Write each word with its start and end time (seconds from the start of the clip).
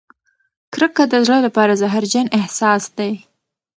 کرکه 0.73 1.03
د 1.11 1.13
زړه 1.25 1.37
لپاره 1.45 1.77
زهرجن 1.81 2.25
احساس 2.39 2.83
دی. 2.97 3.11